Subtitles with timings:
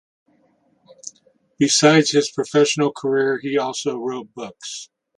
[1.59, 4.89] Besides his professional career he also wrote books.